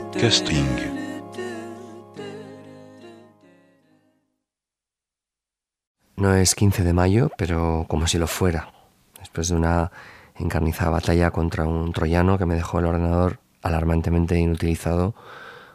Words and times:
Podcasting. 0.00 0.66
No 6.16 6.34
es 6.34 6.54
15 6.54 6.84
de 6.84 6.94
mayo, 6.94 7.30
pero 7.36 7.84
como 7.86 8.06
si 8.06 8.16
lo 8.16 8.26
fuera. 8.26 8.72
Después 9.18 9.50
de 9.50 9.56
una 9.56 9.92
encarnizada 10.36 10.90
batalla 10.90 11.30
contra 11.30 11.66
un 11.66 11.92
troyano 11.92 12.38
que 12.38 12.46
me 12.46 12.54
dejó 12.54 12.78
el 12.78 12.86
ordenador 12.86 13.40
alarmantemente 13.60 14.38
inutilizado, 14.38 15.14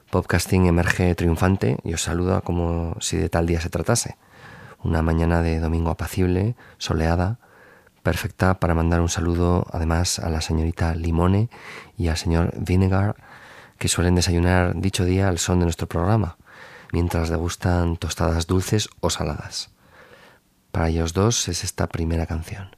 Podcasting 0.09 0.65
emerge 0.65 1.13
triunfante 1.13 1.77
y 1.83 1.93
os 1.93 2.01
saluda 2.01 2.41
como 2.41 2.95
si 2.99 3.17
de 3.17 3.29
tal 3.29 3.45
día 3.45 3.61
se 3.61 3.69
tratase. 3.69 4.17
Una 4.83 5.03
mañana 5.03 5.43
de 5.43 5.59
domingo 5.59 5.91
apacible, 5.91 6.55
soleada, 6.79 7.37
perfecta 8.01 8.59
para 8.59 8.73
mandar 8.73 9.01
un 9.01 9.09
saludo 9.09 9.67
además 9.71 10.17
a 10.17 10.29
la 10.29 10.41
señorita 10.41 10.95
Limone 10.95 11.49
y 11.95 12.07
al 12.07 12.17
señor 12.17 12.53
Vinegar, 12.57 13.15
que 13.77 13.87
suelen 13.87 14.15
desayunar 14.15 14.73
dicho 14.75 15.05
día 15.05 15.27
al 15.27 15.39
son 15.39 15.59
de 15.59 15.65
nuestro 15.65 15.87
programa, 15.87 16.37
mientras 16.91 17.29
degustan 17.29 17.97
tostadas 17.97 18.47
dulces 18.47 18.89
o 19.01 19.09
saladas. 19.09 19.71
Para 20.71 20.89
ellos 20.89 21.13
dos 21.13 21.47
es 21.47 21.63
esta 21.63 21.87
primera 21.87 22.25
canción. 22.25 22.75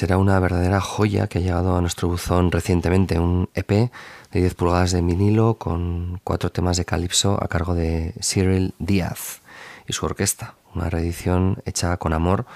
Será 0.00 0.16
una 0.16 0.40
verdadera 0.40 0.80
joya 0.80 1.26
que 1.26 1.36
ha 1.36 1.42
llegado 1.42 1.76
a 1.76 1.82
nuestro 1.82 2.08
buzón 2.08 2.50
recientemente, 2.50 3.18
un 3.18 3.50
EP 3.52 3.68
de 3.68 3.90
10 4.32 4.54
pulgadas 4.54 4.92
de 4.92 5.02
vinilo 5.02 5.58
con 5.58 6.22
cuatro 6.24 6.50
temas 6.50 6.78
de 6.78 6.86
calipso 6.86 7.38
a 7.38 7.48
cargo 7.48 7.74
de 7.74 8.14
Cyril 8.22 8.72
Díaz 8.78 9.42
y 9.86 9.92
su 9.92 10.06
orquesta, 10.06 10.54
una 10.74 10.88
reedición 10.88 11.62
hecha 11.66 11.94
con 11.98 12.14
amor 12.14 12.46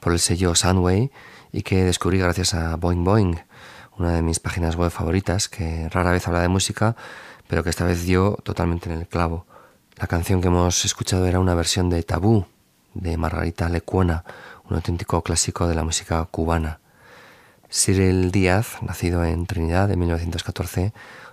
por 0.00 0.14
el 0.14 0.18
sello 0.18 0.54
Soundway 0.54 1.10
y 1.52 1.60
que 1.60 1.84
descubrí 1.84 2.16
gracias 2.16 2.54
a 2.54 2.74
Boing 2.76 3.04
Boing, 3.04 3.38
una 3.98 4.12
de 4.12 4.22
mis 4.22 4.40
páginas 4.40 4.74
web 4.74 4.90
favoritas, 4.90 5.50
que 5.50 5.90
rara 5.90 6.10
vez 6.10 6.26
habla 6.26 6.40
de 6.40 6.48
música, 6.48 6.96
pero 7.48 7.62
que 7.62 7.68
esta 7.68 7.84
vez 7.84 8.04
dio 8.06 8.38
totalmente 8.44 8.90
en 8.90 8.98
el 8.98 9.06
clavo. 9.06 9.44
La 9.96 10.06
canción 10.06 10.40
que 10.40 10.48
hemos 10.48 10.86
escuchado 10.86 11.26
era 11.26 11.38
una 11.38 11.54
versión 11.54 11.90
de 11.90 12.02
Tabú, 12.02 12.46
de 12.94 13.18
Margarita 13.18 13.68
Lecuona, 13.68 14.24
un 14.70 14.76
auténtico 14.76 15.20
clásico 15.20 15.68
de 15.68 15.74
la 15.74 15.84
música 15.84 16.24
cubana. 16.30 16.80
Cyril 17.74 18.30
Díaz, 18.30 18.80
nacido 18.82 19.24
en 19.24 19.46
Trinidad 19.46 19.90
en 19.90 19.98
1914, 19.98 20.92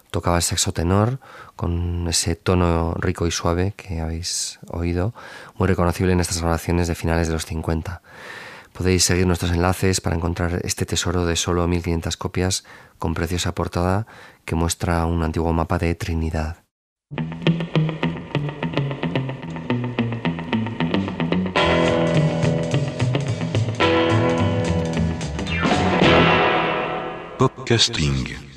tocaba 0.10 0.38
el 0.38 0.42
sexo 0.42 0.74
tenor 0.74 1.20
con 1.56 2.08
ese 2.08 2.36
tono 2.36 2.96
rico 3.00 3.28
y 3.28 3.32
suave 3.32 3.74
que 3.78 4.02
habéis 4.02 4.60
oído, 4.68 5.14
muy 5.56 5.68
reconocible 5.68 6.14
en 6.14 6.20
estas 6.20 6.42
grabaciones 6.42 6.88
de 6.88 6.96
finales 6.96 7.28
de 7.28 7.34
los 7.34 7.46
50. 7.46 8.02
Podéis 8.74 9.04
seguir 9.04 9.28
nuestros 9.28 9.52
enlaces 9.52 10.02
para 10.02 10.16
encontrar 10.16 10.62
este 10.64 10.88
tesoro 10.88 11.28
de 11.28 11.36
solo 11.36 11.68
1500 11.68 12.18
copias 12.18 12.64
con 12.98 13.14
preciosa 13.14 13.54
portada 13.54 14.08
que 14.44 14.56
muestra 14.56 15.06
un 15.06 15.22
antiguo 15.22 15.54
mapa 15.54 15.78
de 15.78 15.94
Trinidad. 15.94 16.64
Podcasting. 27.42 28.50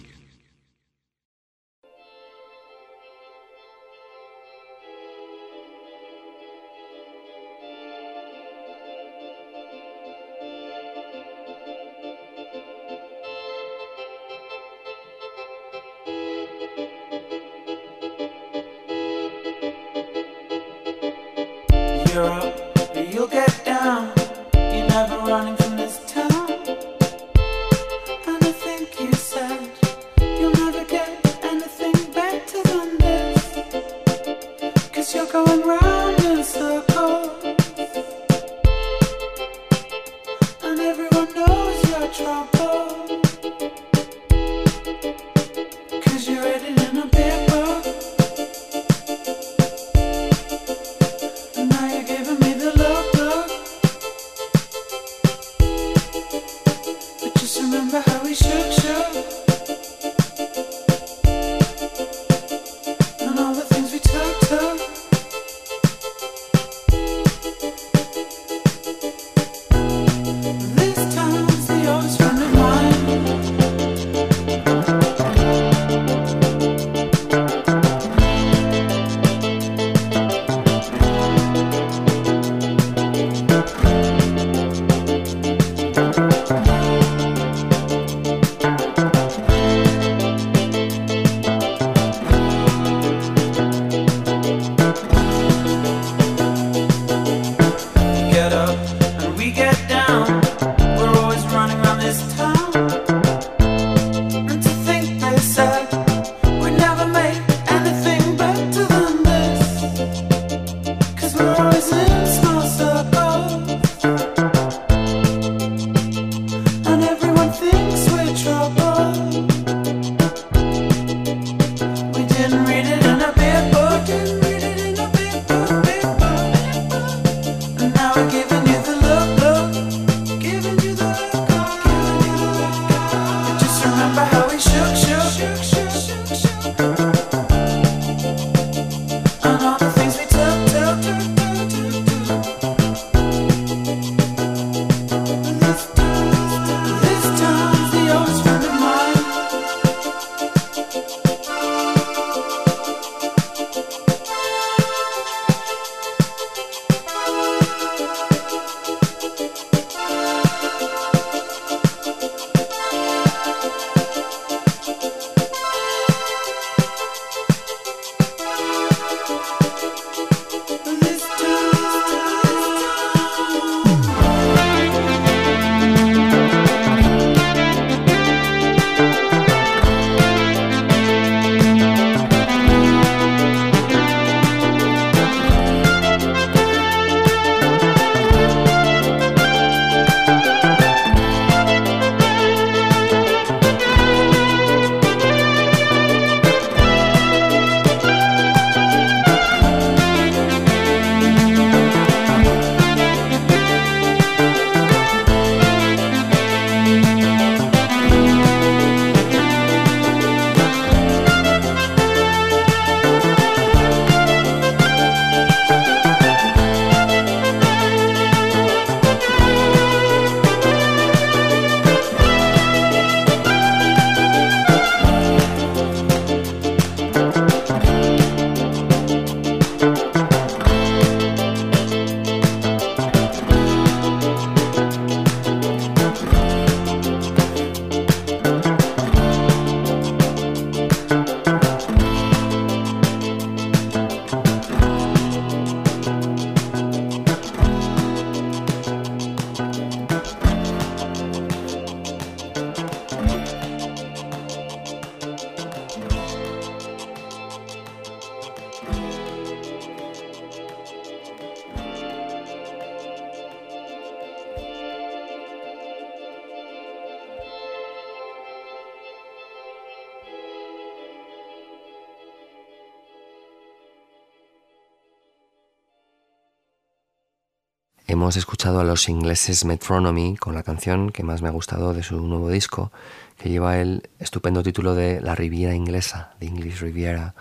Hemos 278.25 278.39
escuchado 278.39 278.81
a 278.81 278.85
los 278.85 279.11
ingleses 279.11 279.67
Metronomy 279.67 280.39
con 280.39 280.55
la 280.55 280.63
canción 280.63 281.11
que 281.11 281.23
más 281.23 281.43
me 281.43 281.49
ha 281.49 281.53
gustado 281.53 281.93
de 281.93 282.03
su 282.03 282.19
nuevo 282.23 282.49
disco, 282.49 282.91
que 283.37 283.51
lleva 283.51 283.77
el 283.77 284.09
estupendo 284.19 284.63
título 284.63 284.95
de 284.95 285.21
La 285.21 285.35
Riviera 285.35 285.75
Inglesa, 285.75 286.33
de 286.41 286.47
English 286.47 286.81
Riviera, 286.81 287.35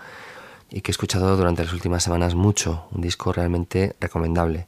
y 0.68 0.82
que 0.82 0.90
he 0.90 0.92
escuchado 0.92 1.38
durante 1.38 1.64
las 1.64 1.72
últimas 1.72 2.02
semanas 2.02 2.34
mucho, 2.34 2.86
un 2.90 3.00
disco 3.00 3.32
realmente 3.32 3.96
recomendable. 3.98 4.66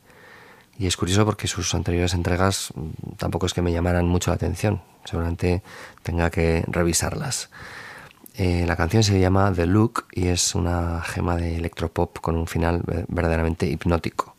Y 0.79 0.87
es 0.87 0.97
curioso 0.97 1.27
porque 1.27 1.49
sus 1.49 1.75
anteriores 1.75 2.15
entregas 2.15 2.73
mm, 2.75 3.17
tampoco 3.19 3.45
es 3.45 3.53
que 3.53 3.61
me 3.61 3.73
llamaran 3.73 4.09
mucho 4.09 4.31
la 4.31 4.37
atención, 4.37 4.81
seguramente 5.05 5.63
tenga 6.03 6.31
que 6.31 6.65
revisarlas. 6.67 7.51
Eh, 8.37 8.65
la 8.67 8.77
canción 8.77 9.03
se 9.03 9.21
llama 9.21 9.53
The 9.55 9.67
Look 9.67 10.07
y 10.13 10.29
es 10.29 10.55
una 10.55 11.03
gema 11.03 11.37
de 11.37 11.57
electropop 11.57 12.21
con 12.21 12.39
un 12.39 12.47
final 12.47 12.81
verdaderamente 13.07 13.67
hipnótico. 13.67 14.36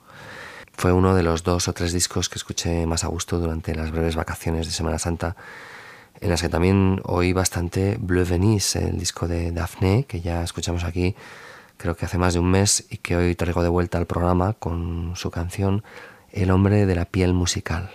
Fue 0.78 0.94
uno 0.94 1.16
de 1.16 1.24
los 1.24 1.44
dos 1.44 1.68
o 1.68 1.74
tres 1.74 1.92
discos 1.92 2.30
que 2.30 2.38
escuché 2.38 2.86
más 2.86 3.04
a 3.04 3.08
gusto 3.08 3.40
durante 3.40 3.74
las 3.76 3.92
breves 3.92 4.16
vacaciones 4.16 4.68
de 4.68 4.72
Semana 4.72 5.00
Santa, 5.00 5.36
en 6.22 6.30
las 6.30 6.42
que 6.42 6.50
también 6.50 7.02
oí 7.04 7.34
bastante 7.34 7.98
Bleu 8.00 8.26
Venise, 8.26 8.88
el 8.88 9.00
disco 9.00 9.28
de 9.28 9.52
Daphne, 9.52 10.06
que 10.08 10.22
ya 10.22 10.44
escuchamos 10.44 10.84
aquí 10.84 11.16
creo 11.78 11.96
que 11.96 12.06
hace 12.06 12.18
más 12.18 12.34
de 12.34 12.40
un 12.40 12.50
mes 12.50 12.86
y 12.90 12.98
que 12.98 13.16
hoy 13.16 13.36
traigo 13.36 13.64
de 13.64 13.70
vuelta 13.70 13.98
al 13.98 14.08
programa 14.08 14.54
con 14.54 15.14
su 15.16 15.32
canción 15.32 15.84
El 16.32 16.52
hombre 16.52 16.86
de 16.86 16.96
la 16.96 17.06
piel 17.06 17.34
musical. 17.34 17.92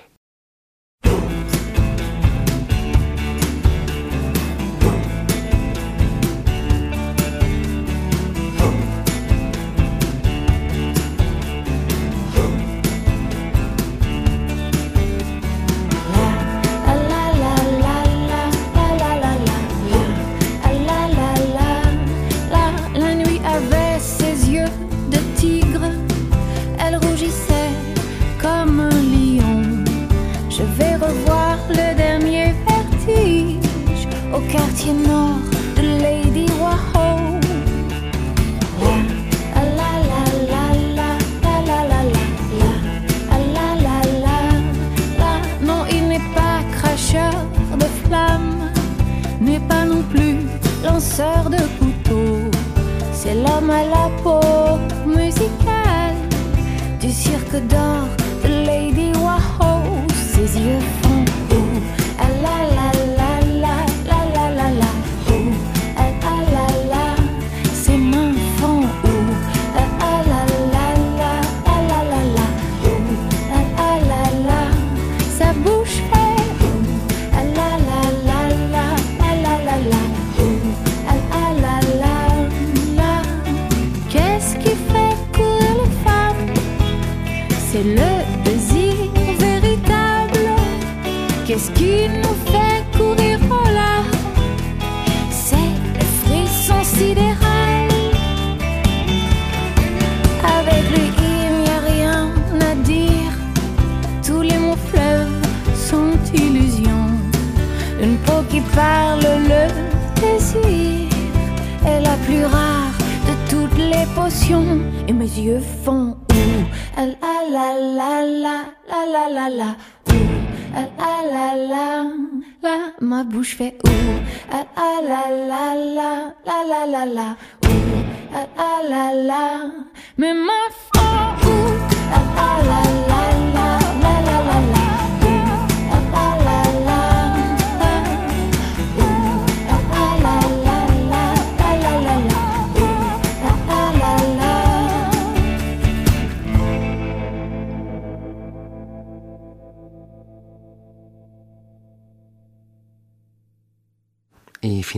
la 128.56 128.82
la 128.82 129.12
la. 129.12 129.70
Me, 130.16 130.32
my. 130.32 131.01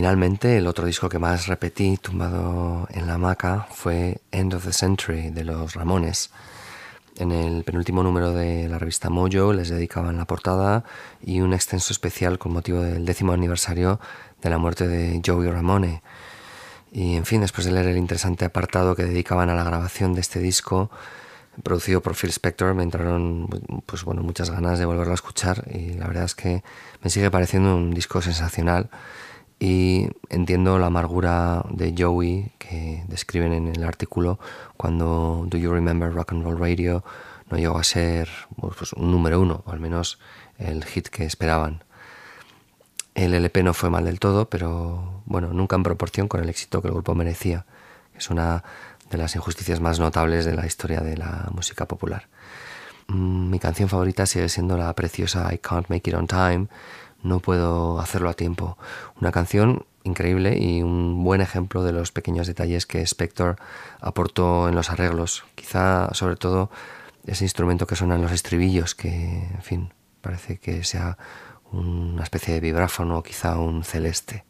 Finalmente 0.05 0.57
el 0.59 0.67
otro 0.67 0.85
disco 0.85 1.09
que 1.09 1.17
más 1.17 1.47
repetí 1.47 1.97
tumbado 1.97 2.87
en 2.91 3.07
la 3.07 3.15
hamaca 3.15 3.67
fue 3.71 4.21
End 4.31 4.53
of 4.53 4.63
the 4.63 4.71
Century 4.71 5.31
de 5.31 5.43
los 5.43 5.73
Ramones. 5.73 6.29
En 7.17 7.31
el 7.31 7.63
penúltimo 7.63 8.03
número 8.03 8.31
de 8.31 8.69
la 8.69 8.77
revista 8.77 9.09
Mojo 9.09 9.51
les 9.51 9.69
dedicaban 9.69 10.17
la 10.17 10.25
portada 10.25 10.83
y 11.23 11.41
un 11.41 11.55
extenso 11.55 11.91
especial 11.91 12.37
con 12.37 12.53
motivo 12.53 12.83
del 12.83 13.03
décimo 13.03 13.33
aniversario 13.33 13.99
de 14.43 14.49
la 14.51 14.59
muerte 14.59 14.87
de 14.87 15.23
Joey 15.25 15.49
Ramone. 15.49 16.03
Y 16.91 17.15
en 17.15 17.25
fin, 17.25 17.41
después 17.41 17.65
de 17.65 17.71
leer 17.71 17.87
el 17.87 17.97
interesante 17.97 18.45
apartado 18.45 18.95
que 18.95 19.05
dedicaban 19.05 19.49
a 19.49 19.55
la 19.55 19.63
grabación 19.63 20.13
de 20.13 20.21
este 20.21 20.39
disco, 20.39 20.91
producido 21.63 22.01
por 22.01 22.13
Phil 22.13 22.29
Spector, 22.29 22.75
me 22.75 22.83
entraron 22.83 23.47
pues, 23.87 24.03
bueno, 24.03 24.21
muchas 24.21 24.51
ganas 24.51 24.77
de 24.77 24.85
volverlo 24.85 25.13
a 25.13 25.15
escuchar 25.15 25.63
y 25.73 25.93
la 25.93 26.05
verdad 26.05 26.25
es 26.25 26.35
que 26.35 26.63
me 27.01 27.09
sigue 27.09 27.31
pareciendo 27.31 27.75
un 27.75 27.91
disco 27.91 28.21
sensacional 28.21 28.91
y 29.59 30.09
entiendo 30.29 30.77
la 30.79 30.87
amargura 30.87 31.63
de 31.69 31.93
Joey 31.97 32.51
que 32.59 33.03
describen 33.07 33.53
en 33.53 33.67
el 33.67 33.83
artículo 33.83 34.39
cuando 34.77 35.45
Do 35.47 35.57
You 35.57 35.71
Remember 35.71 36.13
Rock 36.13 36.33
and 36.33 36.43
Roll 36.43 36.59
Radio 36.59 37.03
no 37.49 37.57
llegó 37.57 37.77
a 37.77 37.83
ser 37.83 38.29
pues, 38.59 38.93
un 38.93 39.11
número 39.11 39.39
uno, 39.39 39.63
o 39.65 39.71
al 39.71 39.79
menos 39.79 40.19
el 40.57 40.83
hit 40.83 41.07
que 41.07 41.25
esperaban. 41.25 41.83
El 43.13 43.33
LP 43.33 43.63
no 43.63 43.73
fue 43.73 43.89
mal 43.89 44.05
del 44.05 44.19
todo, 44.19 44.49
pero 44.49 45.21
bueno, 45.25 45.53
nunca 45.53 45.75
en 45.75 45.83
proporción 45.83 46.27
con 46.27 46.41
el 46.41 46.49
éxito 46.49 46.81
que 46.81 46.89
el 46.89 46.93
grupo 46.93 47.15
merecía. 47.15 47.65
Es 48.17 48.29
una 48.29 48.63
de 49.09 49.17
las 49.17 49.35
injusticias 49.35 49.79
más 49.79 49.99
notables 49.99 50.45
de 50.45 50.53
la 50.53 50.65
historia 50.65 50.99
de 51.01 51.15
la 51.17 51.49
música 51.53 51.85
popular. 51.85 52.27
Mm, 53.07 53.49
mi 53.49 53.59
canción 53.59 53.87
favorita 53.87 54.25
sigue 54.25 54.49
siendo 54.49 54.77
la 54.77 54.93
preciosa 54.93 55.53
I 55.53 55.59
Can't 55.59 55.89
Make 55.89 56.09
It 56.09 56.15
On 56.15 56.27
Time, 56.27 56.67
no 57.25 57.39
puedo 57.39 57.99
hacerlo 57.99 58.29
a 58.29 58.33
tiempo. 58.33 58.77
Una 59.19 59.31
canción 59.31 59.85
increíble 60.03 60.57
y 60.57 60.83
un 60.83 61.23
buen 61.23 61.41
ejemplo 61.41 61.83
de 61.83 61.91
los 61.91 62.11
pequeños 62.11 62.47
detalles 62.47 62.85
que 62.85 63.01
Spector 63.01 63.57
aportó 63.99 64.69
en 64.69 64.75
los 64.75 64.89
arreglos. 64.89 65.43
Quizá 65.55 66.13
sobre 66.13 66.35
todo 66.35 66.69
ese 67.25 67.43
instrumento 67.43 67.87
que 67.87 67.95
suena 67.95 68.15
en 68.15 68.21
los 68.21 68.31
estribillos, 68.31 68.93
que 68.93 69.09
en 69.09 69.61
fin, 69.61 69.93
parece 70.21 70.59
que 70.59 70.83
sea 70.83 71.17
una 71.71 72.23
especie 72.23 72.53
de 72.53 72.59
vibráfono 72.59 73.17
o 73.17 73.23
quizá 73.23 73.57
un 73.57 73.83
celeste. 73.83 74.45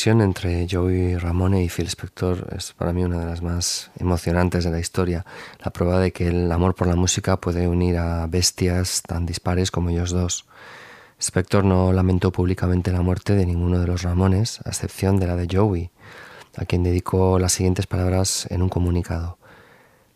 Conexión 0.00 0.22
entre 0.22 0.66
Joey 0.66 1.18
Ramone 1.18 1.62
y 1.62 1.68
Phil 1.68 1.86
Spector 1.86 2.48
es 2.56 2.72
para 2.72 2.90
mí 2.90 3.04
una 3.04 3.18
de 3.18 3.26
las 3.26 3.42
más 3.42 3.90
emocionantes 3.98 4.64
de 4.64 4.70
la 4.70 4.78
historia. 4.78 5.26
La 5.62 5.72
prueba 5.72 6.00
de 6.00 6.10
que 6.10 6.28
el 6.28 6.50
amor 6.50 6.74
por 6.74 6.86
la 6.86 6.96
música 6.96 7.38
puede 7.38 7.68
unir 7.68 7.98
a 7.98 8.26
bestias 8.26 9.02
tan 9.02 9.26
dispares 9.26 9.70
como 9.70 9.90
ellos 9.90 10.10
dos. 10.12 10.46
Spector 11.20 11.64
no 11.64 11.92
lamentó 11.92 12.32
públicamente 12.32 12.92
la 12.92 13.02
muerte 13.02 13.34
de 13.34 13.44
ninguno 13.44 13.78
de 13.78 13.86
los 13.86 14.00
Ramones, 14.00 14.60
a 14.64 14.70
excepción 14.70 15.18
de 15.18 15.26
la 15.26 15.36
de 15.36 15.46
Joey, 15.54 15.90
a 16.56 16.64
quien 16.64 16.82
dedicó 16.82 17.38
las 17.38 17.52
siguientes 17.52 17.86
palabras 17.86 18.46
en 18.48 18.62
un 18.62 18.70
comunicado. 18.70 19.36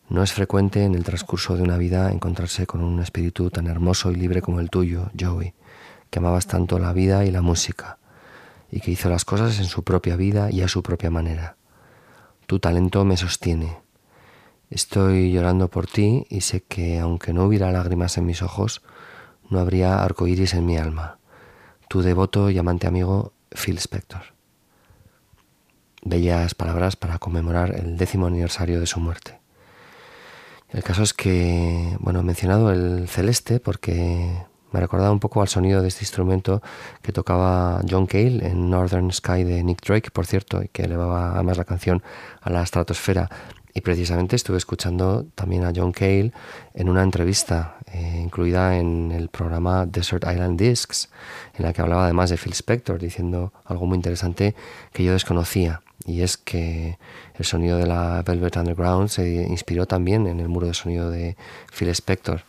No 0.08 0.22
es 0.22 0.32
frecuente 0.32 0.82
en 0.84 0.94
el 0.94 1.04
transcurso 1.04 1.56
de 1.56 1.62
una 1.62 1.76
vida 1.76 2.10
encontrarse 2.10 2.66
con 2.66 2.82
un 2.82 3.00
espíritu 3.00 3.50
tan 3.50 3.66
hermoso 3.66 4.10
y 4.10 4.14
libre 4.14 4.40
como 4.40 4.60
el 4.60 4.70
tuyo, 4.70 5.10
Joey, 5.20 5.52
que 6.08 6.20
amabas 6.20 6.46
tanto 6.46 6.78
la 6.78 6.94
vida 6.94 7.26
y 7.26 7.30
la 7.30 7.42
música 7.42 7.98
y 8.74 8.80
que 8.80 8.90
hizo 8.90 9.08
las 9.08 9.24
cosas 9.24 9.60
en 9.60 9.66
su 9.66 9.84
propia 9.84 10.16
vida 10.16 10.50
y 10.50 10.62
a 10.62 10.66
su 10.66 10.82
propia 10.82 11.08
manera. 11.08 11.56
Tu 12.46 12.58
talento 12.58 13.04
me 13.04 13.16
sostiene. 13.16 13.78
Estoy 14.68 15.30
llorando 15.30 15.68
por 15.68 15.86
ti 15.86 16.26
y 16.28 16.40
sé 16.40 16.64
que 16.64 16.98
aunque 16.98 17.32
no 17.32 17.44
hubiera 17.44 17.70
lágrimas 17.70 18.18
en 18.18 18.26
mis 18.26 18.42
ojos, 18.42 18.82
no 19.48 19.60
habría 19.60 20.02
arcoíris 20.02 20.54
en 20.54 20.66
mi 20.66 20.76
alma. 20.76 21.18
Tu 21.88 22.02
devoto 22.02 22.50
y 22.50 22.58
amante 22.58 22.88
amigo 22.88 23.32
Phil 23.50 23.78
Spector. 23.78 24.34
Bellas 26.02 26.56
palabras 26.56 26.96
para 26.96 27.20
conmemorar 27.20 27.76
el 27.76 27.96
décimo 27.96 28.26
aniversario 28.26 28.80
de 28.80 28.86
su 28.86 28.98
muerte. 28.98 29.38
El 30.70 30.82
caso 30.82 31.04
es 31.04 31.14
que, 31.14 31.96
bueno, 32.00 32.18
he 32.18 32.24
mencionado 32.24 32.72
el 32.72 33.06
celeste 33.06 33.60
porque 33.60 34.46
me 34.74 34.80
recordaba 34.80 35.12
un 35.12 35.20
poco 35.20 35.40
al 35.40 35.46
sonido 35.46 35.82
de 35.82 35.86
este 35.88 36.02
instrumento 36.02 36.60
que 37.00 37.12
tocaba 37.12 37.80
John 37.88 38.06
Cale 38.06 38.44
en 38.44 38.68
Northern 38.68 39.12
Sky 39.12 39.44
de 39.44 39.62
Nick 39.62 39.86
Drake, 39.86 40.10
por 40.10 40.26
cierto, 40.26 40.64
y 40.64 40.68
que 40.68 40.82
elevaba 40.82 41.34
además 41.34 41.58
la 41.58 41.64
canción 41.64 42.02
a 42.40 42.50
la 42.50 42.60
estratosfera. 42.60 43.30
Y 43.72 43.82
precisamente 43.82 44.34
estuve 44.34 44.56
escuchando 44.56 45.26
también 45.36 45.64
a 45.64 45.72
John 45.74 45.92
Cale 45.92 46.32
en 46.74 46.88
una 46.88 47.04
entrevista 47.04 47.76
eh, 47.92 48.18
incluida 48.20 48.76
en 48.76 49.12
el 49.12 49.28
programa 49.28 49.86
Desert 49.86 50.24
Island 50.28 50.58
Discs, 50.58 51.08
en 51.56 51.64
la 51.64 51.72
que 51.72 51.80
hablaba 51.80 52.04
además 52.06 52.30
de 52.30 52.36
Phil 52.36 52.52
Spector, 52.52 52.98
diciendo 52.98 53.52
algo 53.66 53.86
muy 53.86 53.94
interesante 53.94 54.56
que 54.92 55.04
yo 55.04 55.12
desconocía. 55.12 55.82
Y 56.04 56.22
es 56.22 56.36
que 56.36 56.98
el 57.38 57.44
sonido 57.44 57.78
de 57.78 57.86
la 57.86 58.24
Velvet 58.26 58.56
Underground 58.56 59.08
se 59.08 59.24
inspiró 59.48 59.86
también 59.86 60.26
en 60.26 60.40
el 60.40 60.48
muro 60.48 60.66
de 60.66 60.74
sonido 60.74 61.10
de 61.10 61.36
Phil 61.72 61.90
Spector. 61.90 62.42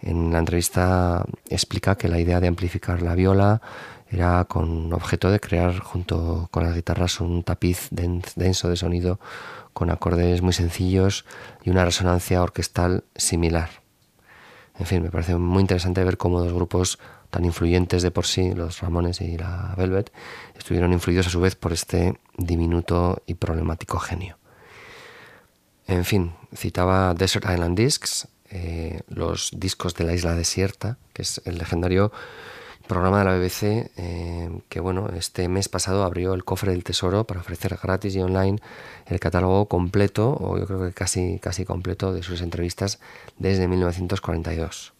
En 0.00 0.32
la 0.32 0.38
entrevista 0.38 1.24
explica 1.48 1.96
que 1.96 2.08
la 2.08 2.18
idea 2.18 2.40
de 2.40 2.48
amplificar 2.48 3.02
la 3.02 3.14
viola 3.14 3.60
era 4.08 4.44
con 4.44 4.92
objeto 4.92 5.30
de 5.30 5.40
crear 5.40 5.78
junto 5.80 6.48
con 6.50 6.64
las 6.64 6.74
guitarras 6.74 7.20
un 7.20 7.42
tapiz 7.42 7.88
denso 7.90 8.68
de 8.68 8.76
sonido 8.76 9.18
con 9.72 9.90
acordes 9.90 10.42
muy 10.42 10.52
sencillos 10.52 11.24
y 11.62 11.70
una 11.70 11.84
resonancia 11.84 12.42
orquestal 12.42 13.04
similar. 13.14 13.68
En 14.78 14.86
fin, 14.86 15.02
me 15.02 15.10
parece 15.10 15.36
muy 15.36 15.60
interesante 15.60 16.04
ver 16.04 16.18
cómo 16.18 16.40
dos 16.40 16.52
grupos 16.52 16.98
tan 17.30 17.44
influyentes 17.44 18.02
de 18.02 18.10
por 18.10 18.26
sí, 18.26 18.54
los 18.54 18.80
Ramones 18.80 19.20
y 19.20 19.36
la 19.36 19.74
Velvet, 19.76 20.12
estuvieron 20.56 20.92
influidos 20.92 21.26
a 21.26 21.30
su 21.30 21.40
vez 21.40 21.56
por 21.56 21.72
este 21.72 22.18
diminuto 22.36 23.22
y 23.26 23.34
problemático 23.34 23.98
genio. 23.98 24.38
En 25.86 26.04
fin, 26.04 26.32
citaba 26.54 27.14
Desert 27.14 27.46
Island 27.50 27.76
Discs, 27.76 28.28
eh, 28.50 29.00
los 29.08 29.50
discos 29.56 29.94
de 29.94 30.04
la 30.04 30.14
isla 30.14 30.34
desierta, 30.34 30.98
que 31.12 31.22
es 31.22 31.40
el 31.44 31.58
legendario 31.58 32.12
programa 32.86 33.18
de 33.18 33.24
la 33.24 33.36
BBC 33.36 33.90
eh, 33.96 34.50
que 34.68 34.80
bueno 34.80 35.08
este 35.16 35.48
mes 35.48 35.68
pasado 35.68 36.04
abrió 36.04 36.34
el 36.34 36.44
cofre 36.44 36.72
del 36.72 36.84
tesoro 36.84 37.24
para 37.24 37.40
ofrecer 37.40 37.76
gratis 37.82 38.14
y 38.14 38.20
online 38.20 38.58
el 39.06 39.20
catálogo 39.20 39.66
completo 39.66 40.36
o 40.40 40.58
yo 40.58 40.66
creo 40.66 40.80
que 40.86 40.92
casi 40.92 41.38
casi 41.40 41.64
completo 41.64 42.12
de 42.12 42.22
sus 42.22 42.40
entrevistas 42.40 43.00
desde 43.38 43.68
1942 43.68 44.94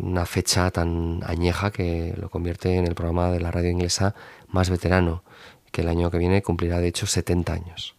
una 0.00 0.26
fecha 0.26 0.70
tan 0.70 1.20
añeja 1.24 1.70
que 1.70 2.14
lo 2.18 2.30
convierte 2.30 2.76
en 2.76 2.86
el 2.86 2.94
programa 2.94 3.30
de 3.30 3.40
la 3.40 3.50
radio 3.50 3.70
inglesa 3.70 4.14
más 4.48 4.70
veterano 4.70 5.22
que 5.70 5.82
el 5.82 5.88
año 5.88 6.10
que 6.10 6.18
viene 6.18 6.42
cumplirá 6.42 6.78
de 6.78 6.88
hecho 6.88 7.06
70 7.06 7.52
años 7.52 7.94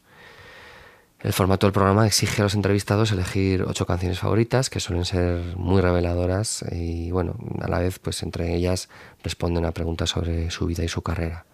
el 1.24 1.32
formato 1.32 1.66
del 1.66 1.72
programa 1.72 2.06
exige 2.06 2.42
a 2.42 2.44
los 2.44 2.54
entrevistados 2.54 3.14
elegir 3.14 3.64
ocho 3.64 3.86
canciones 3.86 4.20
favoritas, 4.20 4.70
que 4.70 4.82
suelen 4.82 5.06
ser 5.06 5.56
muy 5.56 5.82
reveladoras 5.82 6.66
y, 6.70 7.12
bueno, 7.12 7.36
a 7.62 7.70
la 7.70 7.80
vez, 7.80 7.98
pues 8.00 8.22
entre 8.24 8.54
ellas 8.54 8.90
responden 9.24 9.64
a 9.64 9.72
preguntas 9.72 10.10
sobre 10.10 10.52
su 10.52 10.66
vida 10.66 10.84
y 10.84 10.90
su 10.90 11.02
carrera. 11.02 11.46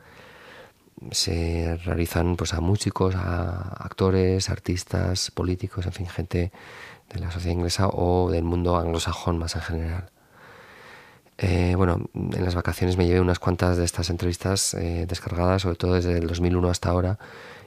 Se 1.11 1.77
realizan 1.85 2.35
pues, 2.35 2.55
a 2.55 2.61
músicos, 2.61 3.13
a 3.13 3.75
actores, 3.83 4.49
artistas, 4.49 5.29
políticos, 5.29 5.85
en 5.85 5.93
fin, 5.93 6.07
gente 6.07 6.51
de 7.13 7.19
la 7.19 7.29
sociedad 7.29 7.53
inglesa 7.53 7.89
o 7.89 8.31
del 8.31 8.43
mundo 8.43 8.75
anglosajón 8.75 9.37
más 9.37 9.55
en 9.55 9.61
general. 9.61 10.09
Eh, 11.37 11.75
bueno, 11.75 12.09
en 12.15 12.43
las 12.43 12.55
vacaciones 12.55 12.97
me 12.97 13.05
llevé 13.05 13.21
unas 13.21 13.37
cuantas 13.37 13.77
de 13.77 13.85
estas 13.85 14.09
entrevistas 14.09 14.73
eh, 14.73 15.05
descargadas, 15.07 15.61
sobre 15.61 15.75
todo 15.77 15.93
desde 15.93 16.17
el 16.17 16.25
2001 16.25 16.69
hasta 16.69 16.89
ahora. 16.89 17.19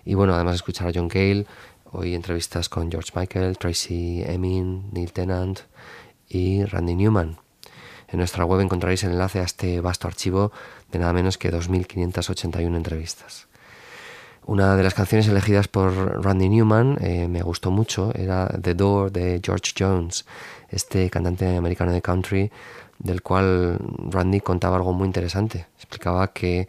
Y 0.05 0.15
bueno, 0.15 0.35
además 0.35 0.55
de 0.55 0.57
escuchar 0.57 0.89
a 0.89 0.93
John 0.93 1.09
Cale, 1.09 1.47
Hoy 1.95 2.15
entrevistas 2.15 2.71
con 2.71 2.91
George 2.91 3.13
Michael, 3.15 3.59
Tracy 3.59 4.23
Emin, 4.27 4.89
Neil 4.93 5.13
Tennant 5.13 5.61
y 6.27 6.65
Randy 6.65 6.95
Newman. 6.95 7.37
En 8.09 8.19
nuestra 8.19 8.47
web 8.47 8.63
encontraréis 8.63 9.05
el 9.05 9.11
enlace 9.11 9.41
a 9.41 9.43
este 9.43 9.79
vasto 9.83 10.09
archivo 10.09 10.53
de 10.91 10.99
nada 10.99 11.13
menos 11.13 11.37
que 11.37 11.53
2.581 11.53 12.77
entrevistas. 12.77 13.47
Una 14.47 14.75
de 14.75 14.83
las 14.83 14.95
canciones 14.95 15.29
elegidas 15.29 15.69
por 15.69 16.25
Randy 16.25 16.49
Newman 16.49 16.97
eh, 17.03 17.29
me 17.29 17.43
gustó 17.43 17.71
mucho, 17.71 18.11
era 18.15 18.49
The 18.49 18.73
Door 18.73 19.13
de 19.13 19.41
George 19.45 19.75
Jones, 19.79 20.25
este 20.71 21.11
cantante 21.11 21.55
americano 21.55 21.93
de 21.93 22.01
country 22.01 22.51
del 22.99 23.21
cual 23.21 23.79
Randy 24.09 24.41
contaba 24.41 24.77
algo 24.77 24.95
muy 24.95 25.05
interesante. 25.05 25.67
Explicaba 25.77 26.33
que 26.33 26.69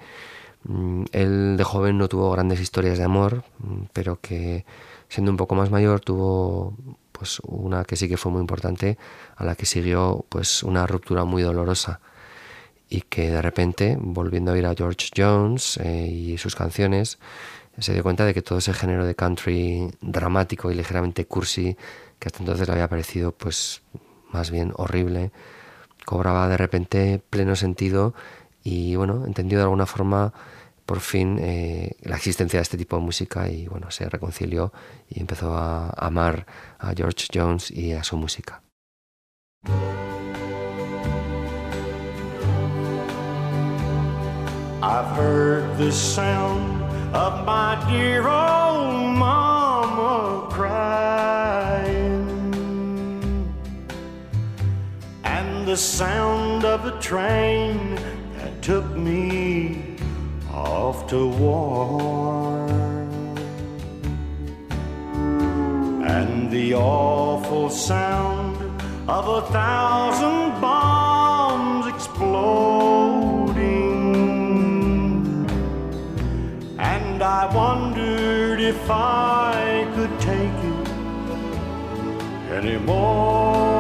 mm, 0.65 1.03
él 1.13 1.55
de 1.55 1.63
joven 1.63 1.97
no 1.97 2.09
tuvo 2.09 2.29
grandes 2.29 2.59
historias 2.59 2.97
de 2.97 3.05
amor, 3.05 3.45
mm, 3.59 3.83
pero 3.93 4.19
que 4.19 4.65
siendo 5.13 5.30
un 5.30 5.38
poco 5.38 5.54
más 5.54 5.69
mayor 5.69 5.99
tuvo 5.99 6.76
pues 7.12 7.39
una 7.45 7.84
que 7.86 7.95
sí 7.95 8.10
que 8.10 8.17
fue 8.17 8.32
muy 8.32 8.41
importante 8.41 8.97
a 9.36 9.45
la 9.45 9.54
que 9.56 9.67
siguió 9.67 10.26
pues 10.28 10.63
una 10.63 10.88
ruptura 10.88 11.23
muy 11.23 11.43
dolorosa. 11.43 11.99
Y 12.89 13.02
que 13.02 13.30
de 13.30 13.41
repente 13.41 13.95
volviendo 13.99 14.54
a 14.54 14.58
ir 14.58 14.65
a 14.65 14.73
George 14.73 15.10
Jones 15.15 15.78
eh, 15.78 16.08
y 16.08 16.38
sus 16.39 16.56
canciones 16.56 17.19
se 17.78 17.93
dio 17.93 18.02
cuenta 18.02 18.26
de 18.26 18.34
que 18.34 18.41
todo 18.41 18.58
ese 18.58 18.73
género 18.73 19.06
de 19.06 19.13
country 19.13 19.91
dramático 20.02 20.71
y 20.71 20.76
ligeramente 20.76 21.26
cursi 21.26 21.78
que 22.17 22.30
hasta 22.30 22.39
entonces 22.39 22.67
le 22.67 22.73
había 22.73 22.88
parecido 22.88 23.34
pues 23.34 23.84
más 24.32 24.49
bien 24.49 24.73
horrible 24.78 25.32
cobraba 26.06 26.47
de 26.47 26.58
repente 26.58 27.21
pleno 27.30 27.56
sentido 27.56 28.13
y 28.63 28.95
bueno 28.95 29.26
entendido 29.26 29.60
de 29.60 29.63
alguna 29.65 29.86
forma 29.86 30.34
por 30.86 31.00
fin 31.00 31.39
eh, 31.39 31.96
la 32.02 32.15
existencia 32.17 32.60
de 32.60 32.63
este 32.63 32.78
tipo 32.78 32.98
de 32.98 33.04
música 33.04 33.50
y 33.50 33.67
bueno, 33.67 33.91
se 33.91 34.10
reconcilió 34.10 34.74
y 35.10 35.19
empezó 35.19 35.56
a 35.56 35.89
amar 35.89 36.46
a 36.80 36.93
George 36.93 37.28
Jones 37.34 37.72
y 37.72 37.93
a 37.93 38.04
su 38.04 38.17
música. 38.17 38.62
I've 44.86 45.15
heard 45.15 45.78
the 45.78 45.93
sound 45.93 46.84
of 47.15 47.46
my 47.46 47.82
dear 47.89 48.28
old 48.28 49.17
mama 49.17 50.50
crying, 50.52 52.28
and 55.24 55.65
the 55.65 55.78
sound 55.78 56.65
of 56.65 56.86
a 56.86 57.00
train 57.00 57.96
that 58.36 58.62
took 58.62 58.86
me 58.98 59.83
off 60.63 61.08
to 61.08 61.28
war. 61.28 62.67
And 66.15 66.49
the 66.49 66.73
awful 66.76 67.69
sound 67.69 68.58
of 69.10 69.28
a 69.28 69.41
thousand 69.52 70.62
bombs 70.62 71.88
exploding. 71.88 73.04
And 76.80 77.21
I 77.21 77.54
wondered 77.54 78.60
if 78.62 78.89
I 78.89 79.86
could 79.95 80.19
take 80.19 80.60
it 80.73 80.88
anymore. 82.52 83.72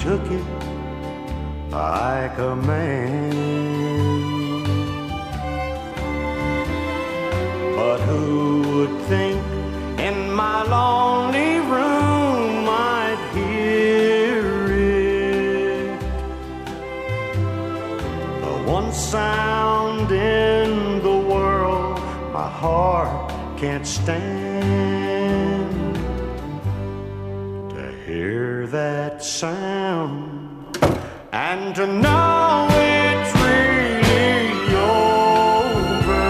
Took 0.00 0.24
it 0.30 0.44
like 1.70 2.38
a 2.38 2.56
man. 2.56 3.30
But 7.76 8.00
who 8.00 8.62
would 8.72 9.02
think 9.08 9.38
in 10.00 10.32
my 10.32 10.62
lonely 10.62 11.58
room 11.74 12.66
I'd 12.66 13.20
hear 13.34 14.42
it? 14.72 16.00
The 18.40 18.56
one 18.72 18.90
sound 18.94 20.10
in 20.10 21.02
the 21.02 21.18
world 21.32 21.98
my 22.32 22.48
heart 22.48 23.30
can't 23.58 23.86
stand. 23.86 25.79
Sound 29.22 30.78
and 31.32 31.74
to 31.74 31.86
know 31.86 32.68
it's 32.70 33.34
really 33.36 34.74
over. 34.74 36.24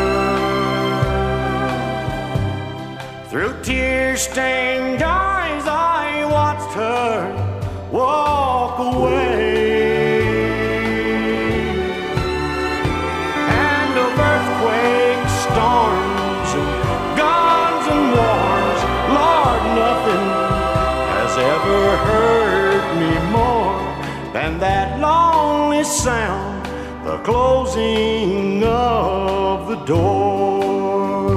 Through 3.29 3.63
tear-stained 3.63 4.81
eyes, 4.81 4.90
sound, 25.91 26.65
the 27.05 27.19
closing 27.25 28.63
of 28.63 29.69
the 29.69 29.75
door. 29.85 31.33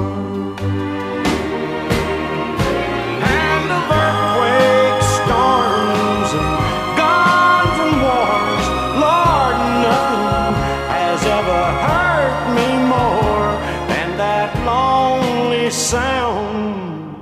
And 3.18 3.66
of 3.78 3.90
earthquakes, 4.02 5.08
storms, 5.18 6.30
and 6.38 6.52
guns 6.96 7.76
and 7.84 7.94
wars, 8.04 8.66
Lord, 9.02 9.56
nothing 9.82 10.54
has 10.94 11.20
ever 11.38 11.62
hurt 11.86 12.36
me 12.54 12.68
more 12.94 13.50
than 13.90 14.08
that 14.18 14.50
lonely 14.64 15.68
sound, 15.70 17.16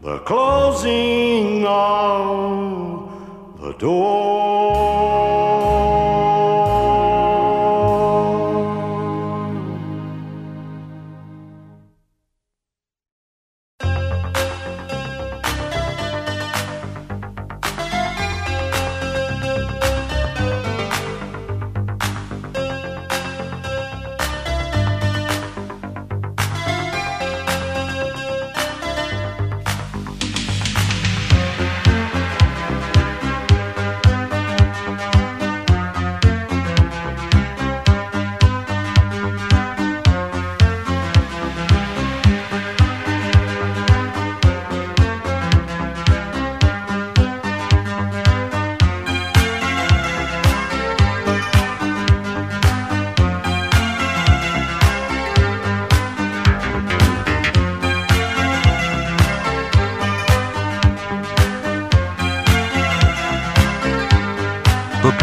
the 0.00 0.18
closing 0.20 1.66
of 1.66 3.12
the 3.60 3.72
door. 3.74 4.17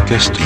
Podcasting. 0.05 0.45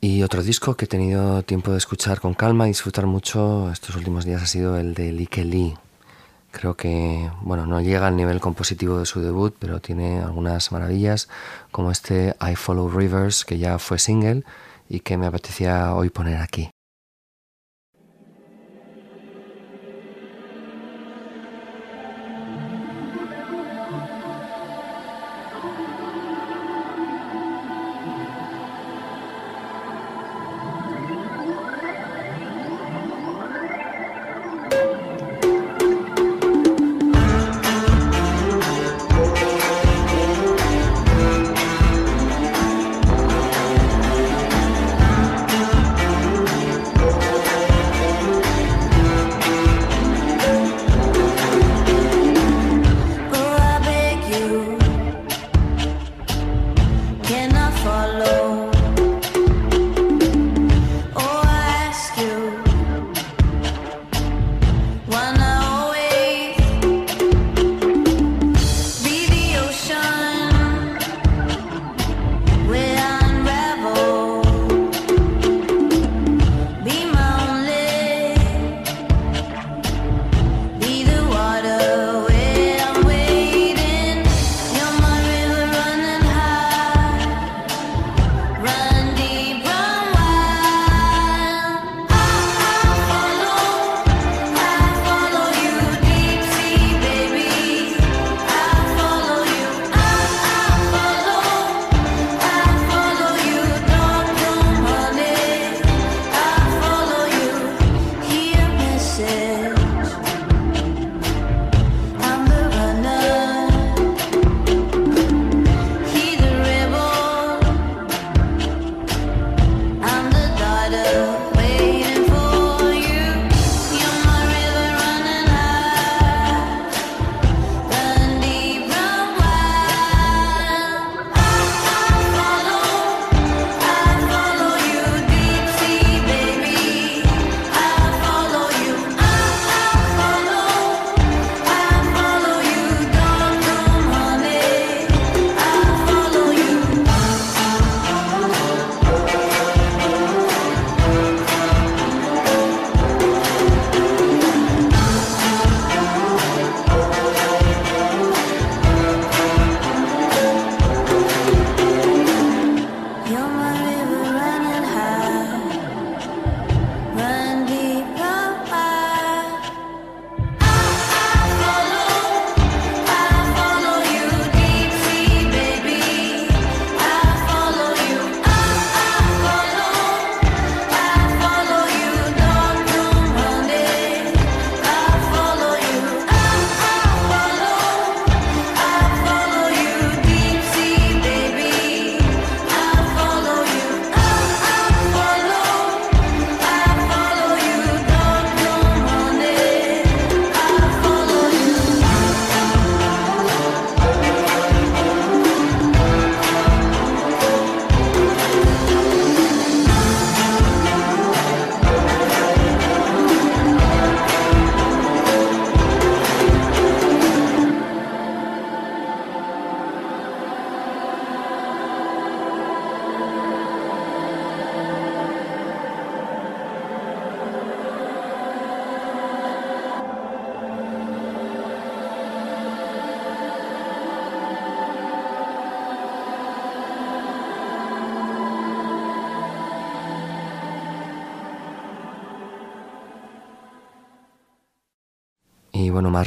Y 0.00 0.22
otro 0.22 0.42
disco 0.42 0.76
que 0.76 0.84
he 0.84 0.88
tenido 0.88 1.42
tiempo 1.42 1.72
de 1.72 1.78
escuchar 1.78 2.20
con 2.20 2.34
calma 2.34 2.66
y 2.66 2.68
disfrutar 2.68 3.06
mucho 3.06 3.72
estos 3.72 3.96
últimos 3.96 4.26
días 4.26 4.42
ha 4.42 4.46
sido 4.46 4.76
el 4.76 4.92
de 4.92 5.10
Like 5.12 5.42
Lee. 5.42 5.87
Creo 6.58 6.74
que, 6.74 7.30
bueno, 7.42 7.66
no 7.66 7.80
llega 7.80 8.08
al 8.08 8.16
nivel 8.16 8.40
compositivo 8.40 8.98
de 8.98 9.06
su 9.06 9.20
debut, 9.20 9.54
pero 9.60 9.80
tiene 9.80 10.20
algunas 10.20 10.72
maravillas, 10.72 11.28
como 11.70 11.92
este 11.92 12.34
I 12.40 12.56
Follow 12.56 12.90
Rivers, 12.90 13.44
que 13.44 13.58
ya 13.58 13.78
fue 13.78 14.00
single 14.00 14.42
y 14.88 14.98
que 14.98 15.16
me 15.16 15.26
apetecía 15.26 15.94
hoy 15.94 16.10
poner 16.10 16.38
aquí. 16.38 16.68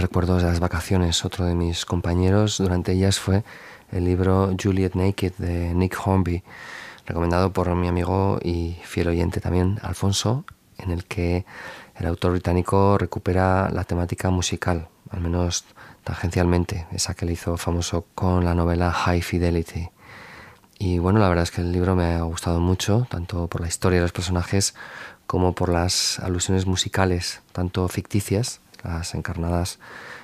Recuerdos 0.02 0.42
de 0.42 0.50
las 0.50 0.60
vacaciones. 0.60 1.24
Otro 1.24 1.46
de 1.46 1.56
mis 1.56 1.86
compañeros 1.86 2.58
durante 2.58 2.92
ellas 2.94 3.20
fue 3.20 3.44
el 3.92 4.06
libro 4.06 4.56
Juliet 4.62 4.96
Naked 4.96 5.34
de 5.38 5.74
Nick 5.74 5.98
Hornby, 6.04 6.44
recomendado 7.06 7.54
por 7.54 7.74
mi 7.76 7.88
amigo 7.88 8.40
y 8.44 8.78
fiel 8.84 9.10
oyente 9.10 9.40
también, 9.40 9.80
Alfonso, 9.82 10.44
en 10.78 10.92
el 10.92 11.06
que 11.06 11.46
el 11.96 12.08
autor 12.08 12.32
británico 12.32 12.98
recupera 12.98 13.70
la 13.70 13.84
temática 13.84 14.30
musical, 14.30 14.88
al 15.12 15.22
menos 15.22 15.66
tangencialmente, 16.04 16.88
esa 16.92 17.14
que 17.14 17.26
le 17.26 17.34
hizo 17.34 17.58
famoso 17.58 18.06
con 18.16 18.44
la 18.44 18.56
novela 18.56 18.92
High 18.92 19.22
Fidelity. 19.22 19.90
Y 20.80 20.98
bueno, 20.98 21.20
la 21.20 21.30
verdad 21.30 21.44
es 21.44 21.52
que 21.52 21.62
el 21.62 21.72
libro 21.72 21.96
me 21.96 22.16
ha 22.16 22.22
gustado 22.22 22.60
mucho, 22.60 23.06
tanto 23.10 23.48
por 23.48 23.62
la 23.62 23.68
historia 23.68 24.00
de 24.00 24.06
los 24.06 24.14
personajes 24.14 24.74
como 25.28 25.54
por 25.54 25.70
las 25.70 26.20
alusiones 26.20 26.66
musicales, 26.66 27.42
tanto 27.52 27.88
ficticias, 27.88 28.62
las 28.84 29.14
encarnadas 29.16 29.80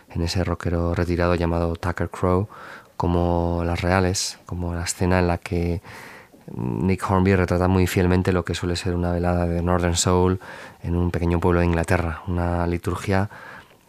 en 0.09 0.21
ese 0.21 0.43
rockero 0.43 0.95
retirado 0.95 1.35
llamado 1.35 1.75
Tucker 1.75 2.09
Crow, 2.09 2.47
como 2.95 3.63
las 3.65 3.81
reales, 3.81 4.39
como 4.45 4.73
la 4.73 4.83
escena 4.83 5.19
en 5.19 5.27
la 5.27 5.37
que 5.37 5.81
Nick 6.55 7.09
Hornby 7.09 7.35
retrata 7.35 7.67
muy 7.67 7.87
fielmente 7.87 8.31
lo 8.31 8.45
que 8.45 8.55
suele 8.55 8.75
ser 8.75 8.95
una 8.95 9.11
velada 9.11 9.45
de 9.45 9.61
Northern 9.61 9.95
Soul 9.95 10.39
en 10.81 10.95
un 10.95 11.11
pequeño 11.11 11.39
pueblo 11.39 11.59
de 11.59 11.65
Inglaterra, 11.65 12.23
una 12.27 12.65
liturgia 12.67 13.29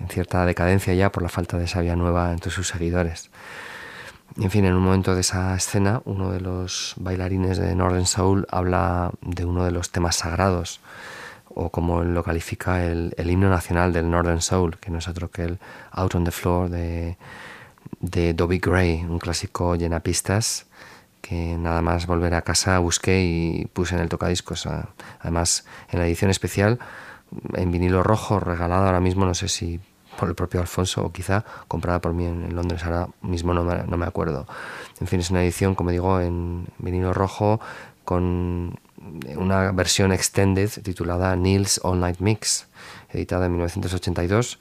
en 0.00 0.08
cierta 0.08 0.44
decadencia 0.44 0.94
ya 0.94 1.10
por 1.10 1.22
la 1.22 1.28
falta 1.28 1.56
de 1.56 1.66
sabia 1.66 1.96
nueva 1.96 2.32
entre 2.32 2.50
sus 2.50 2.68
seguidores. 2.68 3.30
En 4.36 4.50
fin, 4.50 4.64
en 4.64 4.74
un 4.74 4.82
momento 4.82 5.14
de 5.14 5.22
esa 5.22 5.54
escena, 5.56 6.02
uno 6.04 6.30
de 6.30 6.40
los 6.40 6.94
bailarines 6.98 7.58
de 7.58 7.74
Northern 7.74 8.06
Soul 8.06 8.46
habla 8.50 9.10
de 9.22 9.44
uno 9.44 9.64
de 9.64 9.70
los 9.70 9.90
temas 9.90 10.16
sagrados, 10.16 10.80
o 11.60 11.70
como 11.70 12.04
lo 12.04 12.22
califica 12.22 12.84
el, 12.84 13.12
himno 13.18 13.50
nacional 13.50 13.92
del 13.92 14.08
Northern 14.08 14.40
Soul, 14.40 14.78
que 14.78 14.90
no 14.92 14.98
es 14.98 15.08
otro 15.08 15.28
que 15.28 15.42
el 15.42 15.58
Out 15.90 16.14
on 16.14 16.24
the 16.24 16.30
Floor 16.30 16.70
de, 16.70 17.16
de 17.98 18.32
Dobby 18.32 18.60
Gray, 18.60 19.04
un 19.04 19.18
clásico 19.18 19.74
llena 19.74 20.00
pistas 20.00 20.66
que 21.20 21.56
nada 21.58 21.82
más 21.82 22.06
volver 22.06 22.34
a 22.34 22.42
casa 22.42 22.78
busqué 22.78 23.24
y 23.24 23.66
puse 23.72 23.96
en 23.96 24.00
el 24.00 24.08
tocadiscos. 24.08 24.68
Además, 25.18 25.64
en 25.90 25.98
la 25.98 26.06
edición 26.06 26.30
especial, 26.30 26.78
en 27.54 27.72
vinilo 27.72 28.04
rojo, 28.04 28.38
regalado 28.38 28.86
ahora 28.86 29.00
mismo, 29.00 29.26
no 29.26 29.34
sé 29.34 29.48
si 29.48 29.80
por 30.16 30.28
el 30.28 30.36
propio 30.36 30.60
Alfonso 30.60 31.04
o 31.04 31.12
quizá 31.12 31.44
comprada 31.66 32.00
por 32.00 32.14
mí 32.14 32.24
en, 32.24 32.54
Londres, 32.54 32.84
ahora 32.84 33.08
mismo 33.20 33.52
no 33.52 33.64
me, 33.64 33.82
no 33.82 33.96
me, 33.96 34.06
acuerdo. 34.06 34.46
En 35.00 35.08
fin, 35.08 35.18
es 35.18 35.30
una 35.30 35.42
edición, 35.42 35.74
como 35.74 35.90
digo, 35.90 36.20
en 36.20 36.66
vinilo 36.78 37.12
rojo 37.12 37.60
con 38.04 38.78
una 39.36 39.72
versión 39.72 40.12
extended 40.12 40.70
titulada 40.82 41.34
Neil's 41.36 41.80
All 41.82 42.00
Night 42.00 42.20
Mix, 42.20 42.66
editada 43.10 43.46
en 43.46 43.52
1982 43.52 44.58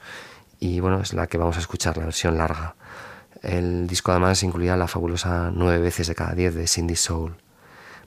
y 0.60 0.80
bueno, 0.80 1.00
es 1.00 1.12
la 1.12 1.26
que 1.26 1.38
vamos 1.38 1.56
a 1.56 1.60
escuchar, 1.60 1.96
la 1.96 2.04
versión 2.04 2.36
larga. 2.36 2.74
El 3.42 3.86
disco 3.86 4.10
además 4.10 4.42
incluía 4.42 4.76
la 4.76 4.88
fabulosa 4.88 5.50
nueve 5.54 5.78
veces 5.78 6.08
de 6.08 6.14
cada 6.14 6.34
diez 6.34 6.54
de 6.54 6.66
Cindy 6.66 6.96
Soul. 6.96 7.36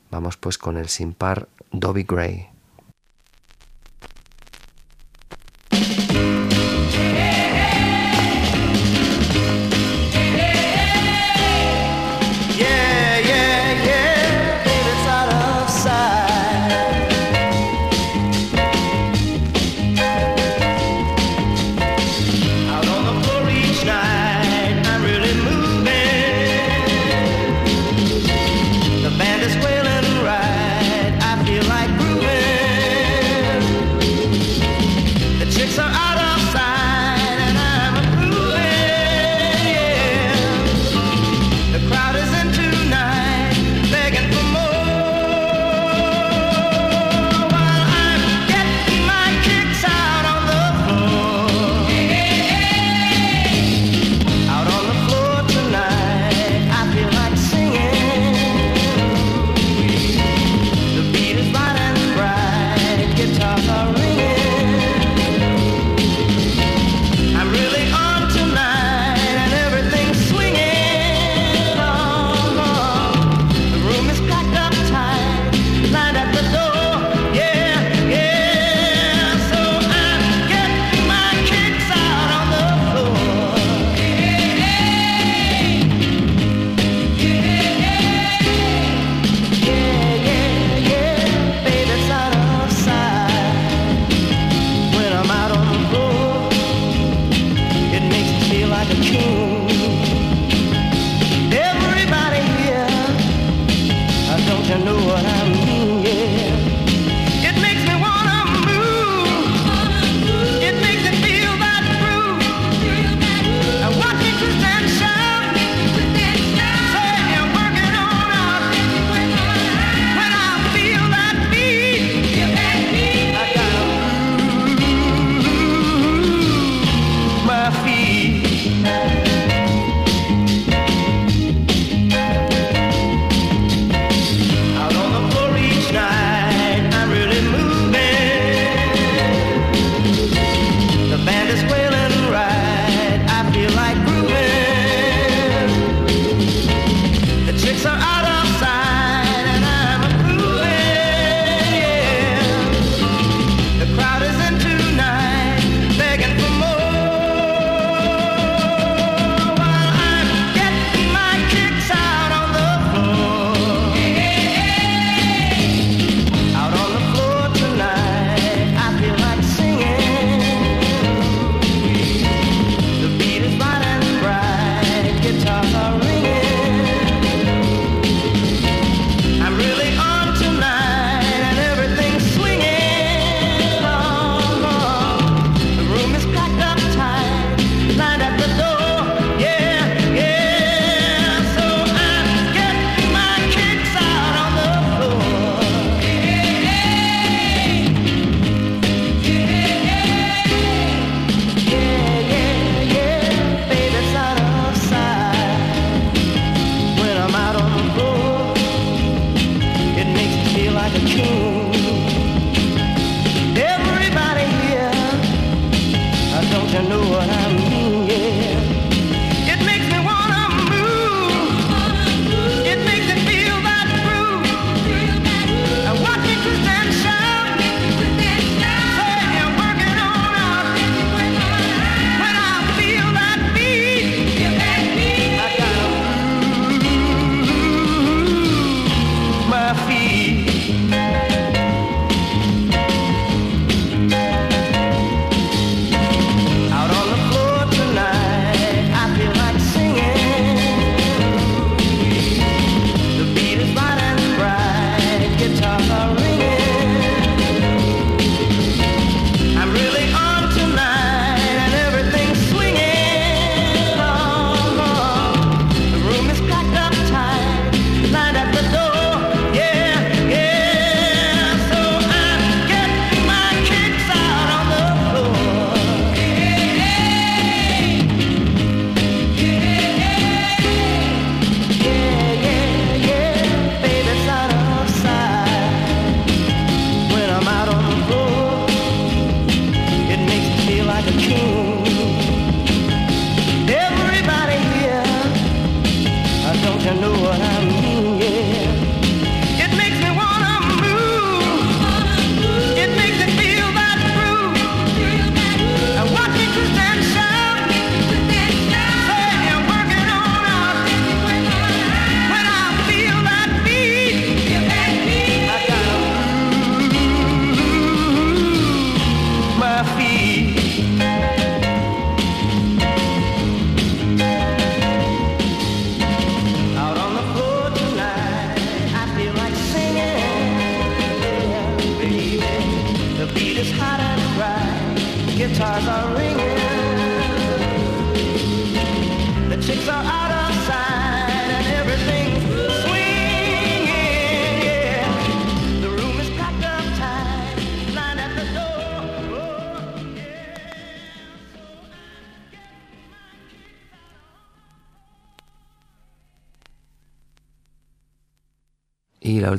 Vamos 0.10 0.36
pues 0.36 0.58
con 0.58 0.78
el 0.78 0.89
sin 0.89 1.13
par 1.13 1.48
Dobby 1.72 2.04
Gray. 2.04 2.51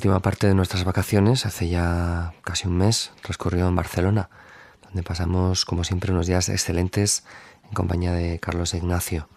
Última 0.03 0.19
parte 0.19 0.49
de 0.49 0.55
nuestras 0.55 0.83
vacaciones, 0.83 1.47
hace 1.47 1.69
ya 1.69 2.35
casi 2.43 2.67
un 2.67 2.77
mes, 2.77 3.13
transcurrió 3.23 3.69
en 3.69 3.77
Barcelona, 3.77 4.31
donde 4.83 5.05
pasamos, 5.05 5.65
como 5.65 5.85
siempre, 5.85 6.11
unos 6.11 6.27
días 6.27 6.49
excelentes 6.49 7.23
en 7.69 7.71
compañía 7.73 8.11
de 8.11 8.41
Carlos 8.41 8.75
Ignacio. 8.75 9.29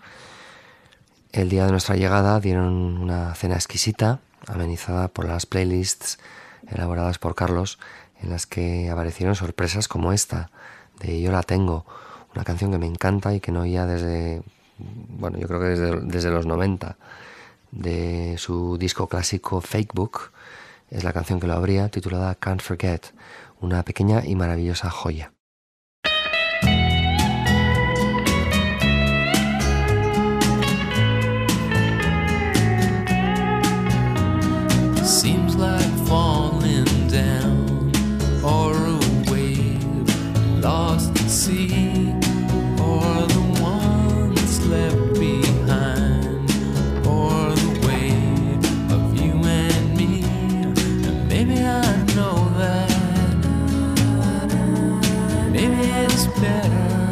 El 1.32 1.50
día 1.50 1.68
de 1.68 1.72
nuestra 1.72 1.98
llegada 1.98 2.40
dieron 2.40 2.98
una 2.98 3.36
cena 3.36 3.54
exquisita, 3.54 4.22
amenizada 4.48 5.08
por 5.08 5.26
las 5.26 5.46
playlists 5.46 6.18
elaboradas 6.68 7.20
por 7.20 7.36
Carlos, 7.36 7.78
en 8.24 8.32
las 8.32 8.48
que 8.48 8.90
aparecieron 8.90 9.36
sorpresas 9.36 9.88
como 9.88 10.14
esta, 10.14 10.50
de 11.00 11.22
Yo 11.22 11.32
la 11.32 11.44
tengo, 11.44 11.86
una 12.34 12.44
canción 12.44 12.72
que 12.72 12.80
me 12.80 12.88
encanta 12.88 13.36
y 13.36 13.40
que 13.40 13.52
no 13.52 13.62
oía 13.62 13.86
desde, 13.86 14.42
bueno, 14.80 15.38
yo 15.38 15.48
creo 15.48 15.60
que 15.60 15.68
desde, 15.68 16.02
desde 16.02 16.32
los 16.32 16.48
90 16.48 16.98
de 17.72 18.40
su 18.40 18.80
disco 18.80 19.08
clásico 19.08 19.62
Fake 19.62 19.94
Book. 19.94 20.32
Es 20.96 21.04
la 21.04 21.12
canción 21.12 21.42
que 21.42 21.48
lo 21.48 21.56
abría, 21.56 21.90
titulada 21.90 22.36
Can't 22.36 22.62
Forget, 22.62 23.08
una 23.60 23.84
pequeña 23.84 24.26
y 24.26 24.34
maravillosa 24.34 24.90
joya. 24.90 25.34
It's 56.18 56.28
better. 56.28 57.05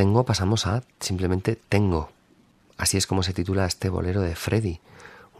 Tengo 0.00 0.24
pasamos 0.24 0.66
a 0.66 0.82
simplemente 0.98 1.56
Tengo. 1.68 2.08
Así 2.78 2.96
es 2.96 3.06
como 3.06 3.22
se 3.22 3.34
titula 3.34 3.66
este 3.66 3.90
bolero 3.90 4.22
de 4.22 4.34
Freddy, 4.34 4.80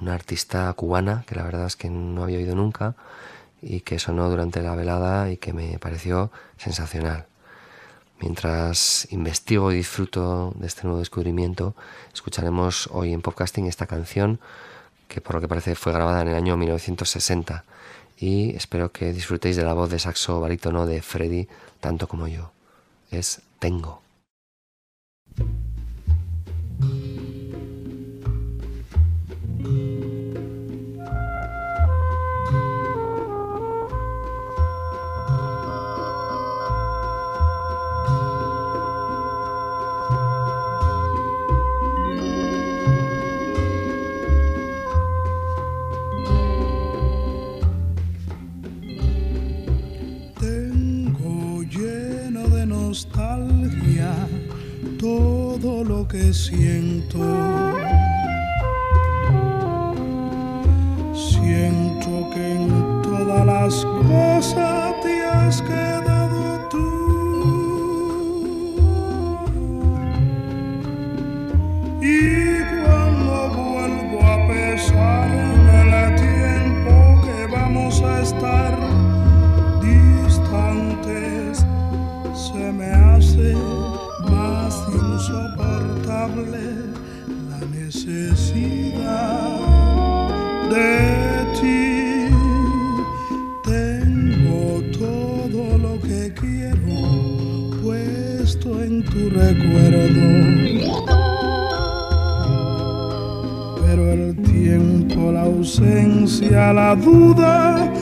una 0.03 0.13
artista 0.13 0.71
cubana 0.75 1.25
que 1.27 1.35
la 1.35 1.45
verdad 1.45 1.65
es 1.65 1.77
que 1.77 1.89
no 1.89 2.25
había 2.25 2.37
oído 2.37 2.55
nunca 2.55 2.95
y 3.63 3.81
que 3.81 3.99
sonó 3.99 4.29
durante 4.29 4.61
la 4.61 4.75
velada 4.75 5.31
y 5.31 5.39
que 5.39 5.55
me 5.55 5.79
pareció 5.79 6.31
sensacional. 6.59 7.25
Mientras 8.21 9.09
investigo 9.11 9.73
y 9.73 9.77
disfruto 9.77 10.53
de 10.57 10.67
este 10.67 10.83
nuevo 10.83 10.99
descubrimiento, 10.99 11.75
escucharemos 12.13 12.91
hoy 12.93 13.15
en 13.15 13.23
podcasting 13.23 13.67
esta 13.67 13.87
canción 13.87 14.41
que 15.09 15.23
por 15.23 15.37
lo 15.37 15.41
que 15.41 15.49
parece 15.49 15.75
fue 15.75 15.95
grabada 15.95 16.21
en 16.21 16.29
el 16.29 16.35
año 16.35 16.59
1960 16.59 17.65
y 18.19 18.55
espero 18.55 18.93
que 18.93 19.15
disfrutéis 19.15 19.57
de 19.57 19.65
la 19.65 19.73
voz 19.73 19.89
de 19.89 19.99
saxo 19.99 20.39
barítono 20.39 20.85
de 20.85 21.01
Freddy 21.01 21.49
tanto 21.81 22.09
como 22.09 22.29
yo. 22.29 22.53
Es 23.11 23.41
Tengo. 23.59 24.03
Tengo 25.35 25.70
que 56.11 56.33
siento. 56.33 57.21
Siento 61.15 62.31
que 62.35 62.53
en 62.55 63.03
todas 63.03 63.47
las 63.47 63.85
cosas 63.85 65.01
te 65.03 65.25
has 65.25 65.63
quedado 65.63 66.10
la 86.47 87.61
necesidad 87.73 89.59
de 90.71 91.47
ti. 91.61 92.35
Tengo 93.65 94.83
todo 94.99 95.79
lo 95.79 96.01
que 96.01 96.33
quiero 96.35 97.71
puesto 97.83 98.83
en 98.83 99.05
tu 99.05 99.31
recuerdo. 99.31 100.27
Pero 103.83 104.13
el 104.13 104.37
tiempo, 104.43 105.33
la 105.33 105.43
ausencia, 105.43 106.73
la 106.73 106.95
duda 106.95 107.93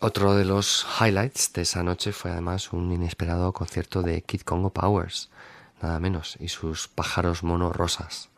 Otro 0.00 0.36
de 0.36 0.44
los 0.44 0.86
highlights 1.00 1.52
de 1.54 1.62
esa 1.62 1.82
noche 1.82 2.12
fue 2.12 2.30
además 2.30 2.72
un 2.72 2.92
inesperado 2.92 3.52
concierto 3.52 4.00
de 4.00 4.22
Kid 4.22 4.42
Congo 4.42 4.70
Powers, 4.70 5.28
nada 5.82 5.98
menos, 5.98 6.36
y 6.38 6.46
sus 6.50 6.86
pájaros 6.86 7.42
mono 7.42 7.72
rosas. 7.72 8.28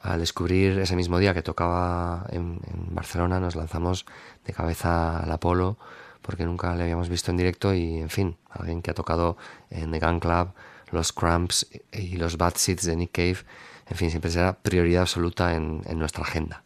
Al 0.00 0.20
descubrir 0.20 0.78
ese 0.78 0.96
mismo 0.96 1.18
día 1.18 1.34
que 1.34 1.42
tocaba 1.42 2.26
en, 2.30 2.60
Barcelona, 2.94 3.40
nos 3.40 3.56
lanzamos 3.56 4.06
de 4.46 4.54
cabeza 4.54 5.18
al 5.18 5.30
Apolo, 5.32 5.76
porque 6.22 6.46
nunca 6.46 6.74
le 6.74 6.84
habíamos 6.84 7.10
visto 7.10 7.30
en 7.30 7.36
directo 7.36 7.74
y, 7.74 7.98
en 7.98 8.08
fin, 8.08 8.38
alguien 8.48 8.80
que 8.80 8.90
ha 8.90 8.94
tocado 8.94 9.36
en 9.68 9.92
The 9.92 10.00
Gun 10.00 10.18
Club, 10.18 10.54
los 10.92 11.12
Cramps 11.12 11.66
y 11.92 12.16
los 12.16 12.38
Bad 12.38 12.54
Seeds 12.56 12.86
de 12.86 12.96
Nick 12.96 13.12
Cave, 13.12 13.36
en 13.86 13.96
fin, 13.98 14.08
siempre 14.08 14.30
será 14.30 14.54
prioridad 14.54 15.02
absoluta 15.02 15.54
en, 15.54 15.82
en 15.84 15.98
nuestra 15.98 16.22
agenda. 16.22 16.64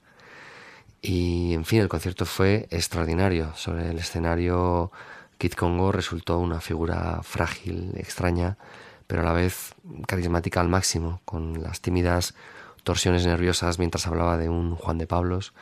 Y 1.00 1.54
en 1.54 1.64
fin, 1.64 1.80
el 1.80 1.88
concierto 1.88 2.26
fue 2.26 2.66
extraordinario. 2.70 3.54
Sobre 3.54 3.90
el 3.90 3.98
escenario, 3.98 4.90
Kid 5.38 5.52
Congo 5.52 5.92
resultó 5.92 6.38
una 6.38 6.60
figura 6.60 7.20
frágil, 7.22 7.92
extraña, 7.96 8.58
pero 9.06 9.22
a 9.22 9.24
la 9.24 9.32
vez 9.32 9.74
carismática 10.06 10.60
al 10.60 10.68
máximo, 10.68 11.20
con 11.24 11.62
las 11.62 11.80
tímidas 11.80 12.34
torsiones 12.82 13.26
nerviosas 13.26 13.78
mientras 13.78 14.06
hablaba 14.06 14.36
de 14.36 14.48
un 14.48 14.74
Juan 14.74 14.98
de 14.98 15.06
Pablos 15.06 15.52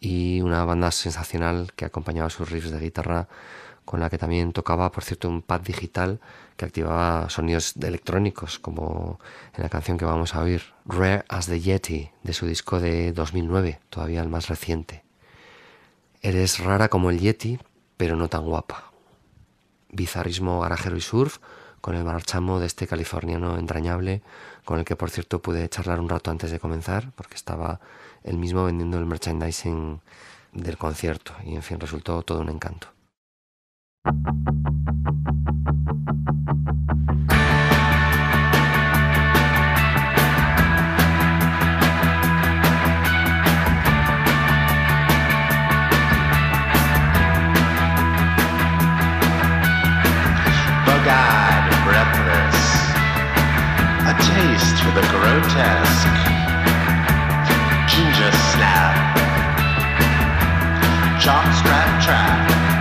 y 0.00 0.40
una 0.42 0.64
banda 0.64 0.90
sensacional 0.90 1.72
que 1.74 1.84
acompañaba 1.84 2.30
sus 2.30 2.50
riffs 2.50 2.70
de 2.70 2.78
guitarra, 2.78 3.28
con 3.88 4.00
la 4.00 4.10
que 4.10 4.18
también 4.18 4.52
tocaba, 4.52 4.92
por 4.92 5.02
cierto, 5.02 5.30
un 5.30 5.40
pad 5.40 5.62
digital 5.62 6.20
que 6.58 6.66
activaba 6.66 7.30
sonidos 7.30 7.74
electrónicos, 7.80 8.58
como 8.58 9.18
en 9.54 9.62
la 9.62 9.70
canción 9.70 9.96
que 9.96 10.04
vamos 10.04 10.34
a 10.34 10.42
oír, 10.42 10.60
Rare 10.84 11.24
as 11.30 11.46
the 11.46 11.58
Yeti, 11.58 12.10
de 12.22 12.34
su 12.34 12.44
disco 12.44 12.80
de 12.80 13.14
2009, 13.14 13.80
todavía 13.88 14.20
el 14.20 14.28
más 14.28 14.48
reciente. 14.48 15.04
Eres 16.20 16.58
rara 16.58 16.90
como 16.90 17.08
el 17.08 17.18
Yeti, 17.18 17.60
pero 17.96 18.14
no 18.14 18.28
tan 18.28 18.44
guapa. 18.44 18.92
Bizarrismo 19.88 20.60
garajero 20.60 20.98
y 20.98 21.00
surf, 21.00 21.38
con 21.80 21.94
el 21.94 22.04
marchamo 22.04 22.60
de 22.60 22.66
este 22.66 22.86
californiano 22.86 23.56
entrañable, 23.56 24.20
con 24.66 24.78
el 24.78 24.84
que 24.84 24.96
por 24.96 25.08
cierto 25.08 25.40
pude 25.40 25.66
charlar 25.70 25.98
un 25.98 26.10
rato 26.10 26.30
antes 26.30 26.50
de 26.50 26.60
comenzar, 26.60 27.10
porque 27.12 27.36
estaba 27.36 27.80
él 28.22 28.36
mismo 28.36 28.66
vendiendo 28.66 28.98
el 28.98 29.06
merchandising 29.06 30.02
del 30.52 30.76
concierto, 30.76 31.32
y 31.42 31.54
en 31.54 31.62
fin, 31.62 31.80
resultó 31.80 32.22
todo 32.22 32.42
un 32.42 32.50
encanto. 32.50 32.97
Ginger 57.98 58.32
snap, 58.32 59.16
strap 61.52 62.02
trap. 62.02 62.77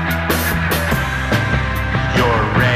You're 2.18 2.26
ready. 2.26 2.67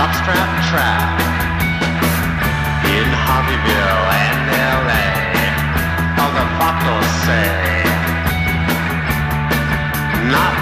Jockstrap 0.00 0.52
trap, 0.70 1.20
in 2.96 3.08
Harveyville 3.24 4.04
and 4.24 4.40
LA, 4.88 5.08
all 6.20 6.32
the 6.38 6.46
vatos 6.56 7.10
say, 7.26 7.84
not 10.32 10.59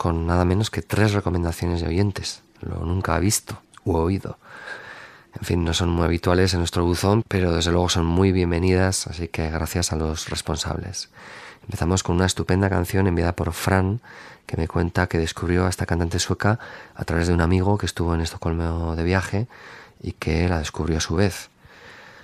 con 0.00 0.26
nada 0.26 0.46
menos 0.46 0.70
que 0.70 0.80
tres 0.80 1.12
recomendaciones 1.12 1.82
de 1.82 1.88
oyentes, 1.88 2.40
lo 2.62 2.86
nunca 2.86 3.18
visto 3.18 3.60
u 3.84 3.98
oído. 3.98 4.38
En 5.38 5.44
fin, 5.44 5.62
no 5.62 5.74
son 5.74 5.90
muy 5.90 6.06
habituales 6.06 6.54
en 6.54 6.60
nuestro 6.60 6.86
buzón, 6.86 7.22
pero 7.28 7.52
desde 7.52 7.70
luego 7.70 7.90
son 7.90 8.06
muy 8.06 8.32
bienvenidas, 8.32 9.06
así 9.08 9.28
que 9.28 9.50
gracias 9.50 9.92
a 9.92 9.96
los 9.96 10.30
responsables. 10.30 11.10
Empezamos 11.64 12.02
con 12.02 12.16
una 12.16 12.24
estupenda 12.24 12.70
canción 12.70 13.08
enviada 13.08 13.36
por 13.36 13.52
Fran, 13.52 14.00
que 14.46 14.56
me 14.56 14.68
cuenta 14.68 15.06
que 15.06 15.18
descubrió 15.18 15.66
a 15.66 15.68
esta 15.68 15.84
cantante 15.84 16.18
sueca 16.18 16.58
a 16.94 17.04
través 17.04 17.28
de 17.28 17.34
un 17.34 17.42
amigo 17.42 17.76
que 17.76 17.84
estuvo 17.84 18.14
en 18.14 18.22
Estocolmo 18.22 18.96
de 18.96 19.04
viaje 19.04 19.48
y 20.02 20.12
que 20.12 20.48
la 20.48 20.60
descubrió 20.60 20.96
a 20.96 21.00
su 21.00 21.14
vez. 21.14 21.50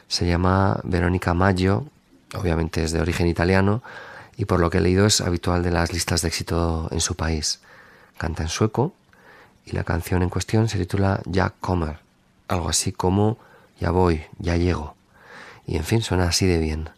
Se 0.08 0.26
llama 0.26 0.80
Verónica 0.82 1.34
Maggio, 1.34 1.84
obviamente 2.34 2.82
es 2.82 2.92
de 2.92 3.02
origen 3.02 3.26
italiano, 3.26 3.82
y 4.36 4.44
por 4.44 4.60
lo 4.60 4.70
que 4.70 4.78
he 4.78 4.80
leído 4.80 5.06
es 5.06 5.20
habitual 5.20 5.62
de 5.62 5.70
las 5.70 5.92
listas 5.92 6.22
de 6.22 6.28
éxito 6.28 6.88
en 6.90 7.00
su 7.00 7.14
país. 7.14 7.60
Canta 8.18 8.42
en 8.42 8.48
sueco 8.48 8.94
y 9.64 9.72
la 9.72 9.84
canción 9.84 10.22
en 10.22 10.30
cuestión 10.30 10.68
se 10.68 10.78
titula 10.78 11.20
Ya 11.26 11.50
Kommer 11.60 12.06
algo 12.48 12.68
así 12.68 12.92
como 12.92 13.38
ya 13.80 13.90
voy, 13.90 14.24
ya 14.38 14.56
llego. 14.56 14.94
Y 15.66 15.76
en 15.76 15.84
fin, 15.84 16.02
suena 16.02 16.28
así 16.28 16.46
de 16.46 16.58
bien. 16.58 16.90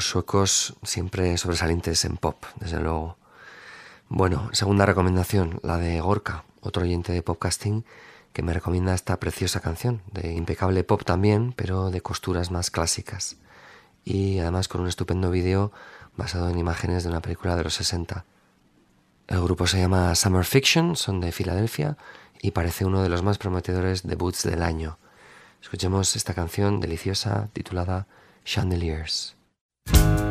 Suecos 0.00 0.74
siempre 0.82 1.36
sobresalientes 1.38 2.04
en 2.04 2.16
pop, 2.16 2.44
desde 2.58 2.80
luego. 2.80 3.16
Bueno, 4.08 4.48
segunda 4.52 4.86
recomendación, 4.86 5.60
la 5.62 5.78
de 5.78 6.00
Gorka, 6.00 6.44
otro 6.60 6.82
oyente 6.82 7.12
de 7.12 7.22
podcasting 7.22 7.84
que 8.32 8.42
me 8.42 8.52
recomienda 8.52 8.94
esta 8.94 9.18
preciosa 9.20 9.60
canción, 9.60 10.02
de 10.12 10.32
impecable 10.32 10.82
pop 10.82 11.04
también, 11.04 11.52
pero 11.56 11.90
de 11.90 12.00
costuras 12.00 12.50
más 12.50 12.70
clásicas. 12.70 13.36
Y 14.04 14.40
además 14.40 14.66
con 14.68 14.80
un 14.80 14.88
estupendo 14.88 15.30
vídeo 15.30 15.72
basado 16.16 16.50
en 16.50 16.58
imágenes 16.58 17.04
de 17.04 17.10
una 17.10 17.22
película 17.22 17.54
de 17.54 17.64
los 17.64 17.74
60. 17.74 18.24
El 19.28 19.40
grupo 19.40 19.66
se 19.66 19.78
llama 19.78 20.14
Summer 20.16 20.44
Fiction, 20.44 20.96
son 20.96 21.20
de 21.20 21.30
Filadelfia 21.30 21.96
y 22.42 22.50
parece 22.50 22.84
uno 22.84 23.02
de 23.02 23.08
los 23.08 23.22
más 23.22 23.38
prometedores 23.38 24.02
debuts 24.02 24.42
del 24.42 24.62
año. 24.62 24.98
Escuchemos 25.62 26.16
esta 26.16 26.34
canción 26.34 26.80
deliciosa 26.80 27.48
titulada 27.52 28.06
Chandeliers. 28.44 29.36
Walking 29.86 30.18
on 30.18 30.23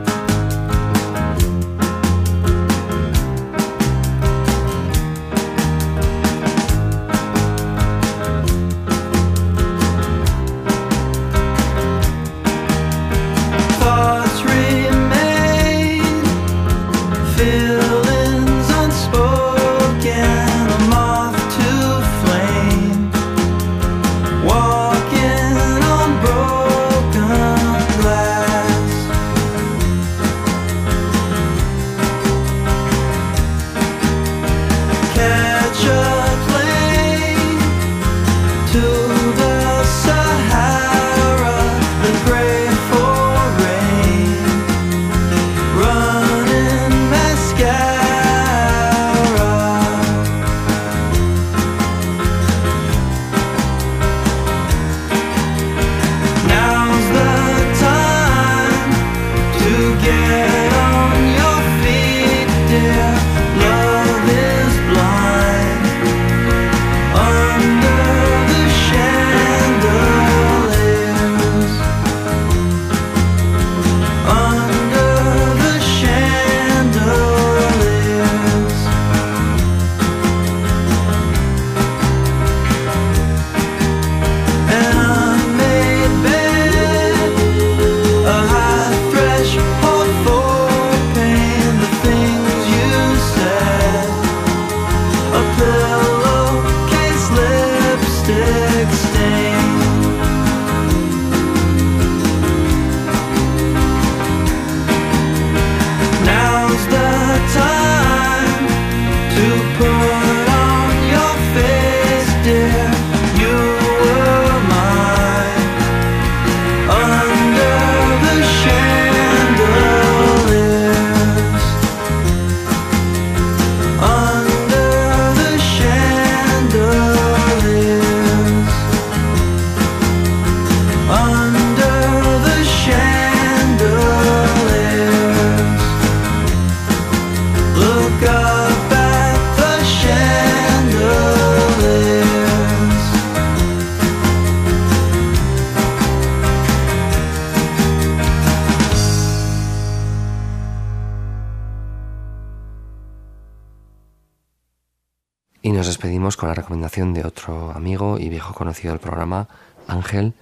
conocido 158.64 158.93
del 158.93 159.01
programa, 159.01 159.49
Ángel, 159.88 160.34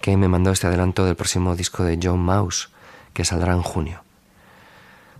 que 0.00 0.16
me 0.16 0.26
mandó 0.26 0.50
este 0.52 0.66
adelanto 0.66 1.04
del 1.04 1.16
próximo 1.16 1.54
disco 1.54 1.84
de 1.84 1.98
John 2.02 2.20
Mouse, 2.20 2.70
que 3.12 3.26
saldrá 3.26 3.52
en 3.52 3.62
junio. 3.62 4.02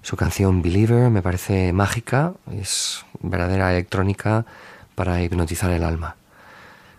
Su 0.00 0.16
canción 0.16 0.62
Believer 0.62 1.10
me 1.10 1.20
parece 1.20 1.74
mágica, 1.74 2.32
es 2.50 3.04
verdadera 3.20 3.70
electrónica 3.70 4.46
para 4.94 5.22
hipnotizar 5.22 5.70
el 5.72 5.84
alma. 5.84 6.16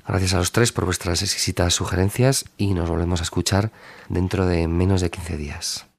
Gracias 0.08 0.36
a 0.36 0.38
los 0.38 0.52
tres 0.52 0.72
por 0.72 0.86
vuestras 0.86 1.24
exquisitas 1.24 1.74
sugerencias 1.74 2.46
y 2.56 2.76
nos 2.76 2.90
volvemos 2.90 3.20
a 3.20 3.24
escuchar 3.24 3.72
dentro 4.10 4.46
de 4.46 4.68
menos 4.68 5.02
de 5.02 5.10
15 5.10 5.38
días. 5.38 5.93